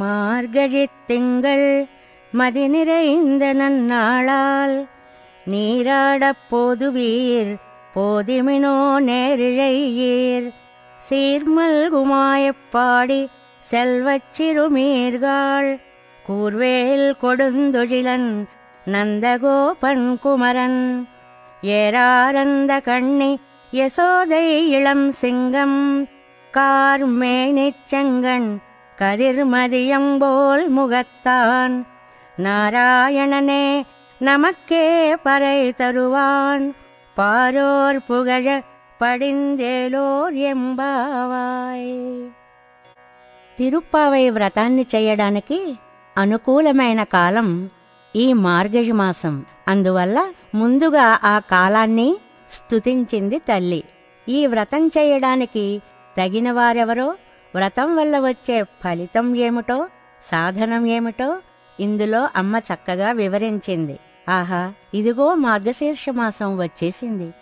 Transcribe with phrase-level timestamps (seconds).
[0.00, 1.88] மார்கழித் திங்கள்
[2.32, 4.88] மதி நிறைந்த நன்னாளால்
[5.46, 7.52] நீராடப் போதுவீர்
[7.94, 8.76] போதிமினோ
[9.08, 10.48] நேரிழையீர்.
[11.08, 13.28] சீர்மல்குமாயப் பாடி
[13.70, 15.70] செல்வச் சிறுமீர்காள்
[16.28, 18.30] கூர்வேல் கொடுந்தொழிலன்
[18.86, 20.82] நந்தகோபன் குமரன்.
[21.62, 23.38] ஏராரந்த கண்ணி
[23.72, 26.08] யசோதை இளம் சிங்கம்
[26.54, 28.50] கார்மேனிச் செங்கண்
[28.97, 31.75] கதிர்மதியம்போல் முகத்தான்
[32.37, 33.65] நாராயணனே
[34.21, 34.85] நமக்கே
[35.23, 36.65] பறை தருவான்
[37.17, 38.47] பாரோர் புகழ
[38.99, 41.91] పడిందేలోర్ ఎంబావాయ్
[43.57, 45.59] తిరుప్పావై వ్రతాన్ని చేయడానికి
[46.15, 47.49] అనుకూలమైన కాలం
[48.15, 49.35] ఈ మార్గళి మాసం
[49.67, 50.17] అందువల్ల
[50.55, 52.09] ముందుగా ఆ కాలాన్ని
[52.51, 53.81] స్తుతించింది తల్లి
[54.27, 55.65] ఈ వ్రతం చేయడానికి
[56.15, 57.09] తగిన వారెవరో
[57.54, 59.88] వ్రతం వల్ల వచ్చే ఫలితం ఏమిటో
[60.24, 61.38] సాధనం ఏమిటో
[61.80, 63.98] ఇందులో అమ్మ చక్కగా వివరించింది.
[64.28, 67.32] ఆహా ఇదిగో మార్గశీర్ష మాసం వచ్చేసింది.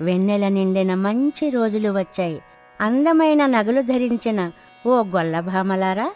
[0.00, 2.40] వెన్నెల నిండిన మంచి రోజులు వచ్చాయి.
[2.80, 4.52] అందమైన నగలు ధరించిన
[4.86, 6.12] ఓ గొల్లభామలారా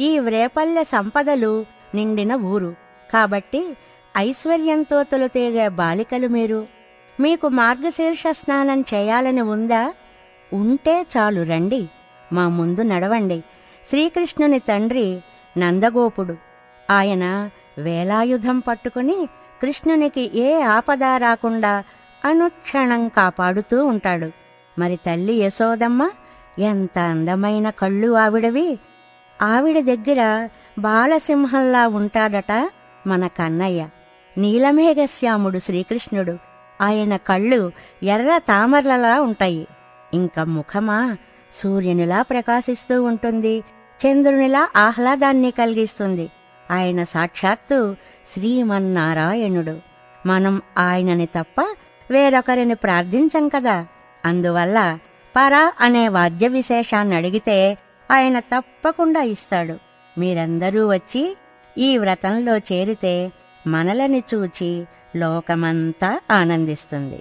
[0.00, 2.74] ఈ వ్రేపల్లె సంపదలు నిండిన ఊరు.
[3.12, 3.76] కాబట్టి
[4.16, 6.66] ఐశ్వర్యంతో తొలుతేగే బాలికలు మీరు.
[7.20, 9.92] మీకు మార్గశీర్ష స్నానం చేయాలని ఉందా?
[10.52, 11.88] ఉంటే చాలు రండి.
[12.32, 13.44] మా ముందు నడవండి.
[13.88, 15.22] శ్రీకృష్ణుని తండ్రి
[15.58, 16.36] నందగోపుడు.
[16.90, 19.28] ఆయన వేలాయుధం పట్టుకుని
[19.62, 21.84] కృష్ణునికి ఏ ఆపద రాకుండా
[22.24, 24.30] అనుక్షణం కాపాడుతూ ఉంటాడు.
[24.78, 26.10] మరి తల్లి యశోదమ్మ
[26.58, 28.78] ఎంత అందమైన కళ్ళు ఆవిడవి.
[29.42, 32.70] ఆవిడ దగ్గర బాలసింహంలా ఉంటాడట
[33.06, 33.88] మన కన్నయ్య.
[34.38, 36.38] నీలమేఘశ్యాముడు శ్రీకృష్ణుడు.
[36.80, 37.72] ఆయన కళ్ళు
[38.02, 39.66] ఎర్ర తామరలలా ఉంటాయి.
[40.14, 41.16] ఇంక ముఖమా
[41.53, 43.55] సూర్యునిలా ప్రకాశిస్తూ ఉంటుంది
[43.99, 46.25] చంద్రునిలా ఆహ్లాదాన్ని కలిగిస్తుంది
[46.71, 47.77] ఆయన సాక్షాత్తు
[48.31, 49.75] శ్రీమన్నారాయణుడు
[50.25, 51.59] మనం ఆయనని తప్ప
[52.09, 53.77] వేరొకరిని ప్రార్థించం కదా
[54.23, 54.77] అందువల్ల
[55.35, 57.57] పర అనే వాద్య విశేషాన్ని అడిగితే
[58.09, 59.75] ఆయన తప్పకుండా ఇస్తాడు
[60.15, 61.23] మీరందరూ వచ్చి
[61.77, 63.15] ఈ వ్రతంలో చేరితే
[63.65, 64.69] మనలని చూచి
[65.15, 67.19] లోకమంతా ఆనందిస్తుంది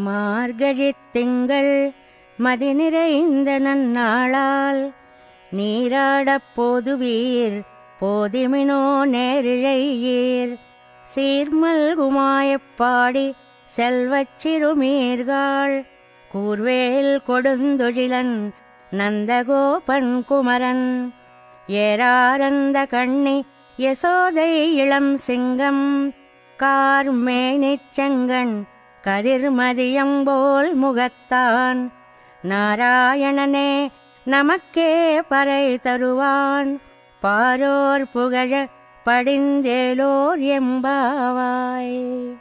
[0.00, 1.72] மார்கழித் திங்கள்
[2.37, 4.91] மதி நிறைந்த நன்னாளால்
[5.51, 7.61] நீராடப் போதுவீர்
[8.01, 10.55] போதிமினோ நேரிழையீர்.
[11.15, 13.33] சீர்மல்குமாயப்பாடி
[13.65, 15.85] செல்வச் சிறுமீர்காள்
[16.33, 18.51] கூர்வேல் கொடுந்தொழிலன்
[18.91, 21.13] நந்தகோபன் குமரன்.
[21.67, 23.45] ஏராரந்த கண்ணி
[23.77, 26.13] யசோதை இளம் சிங்கம்
[26.59, 28.63] கார்மேனிச்செங்கண்
[29.03, 31.91] கதிர்மதியம்போல் முகத்தான்.
[32.49, 33.87] நாராயணனே
[34.25, 36.81] நமக்கே பறை தருவான்.
[37.21, 38.67] பாரோர் புகழ
[39.05, 42.32] படிந்தேலோர் எம்பாவாய்.